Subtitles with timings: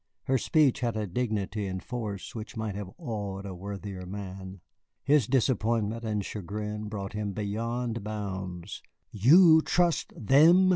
[0.23, 4.59] Her speech had a dignity and force which might have awed a worthier man.
[5.03, 8.81] His disappointment and chagrin brought him beyond bounds.
[9.11, 10.69] "You trust them!"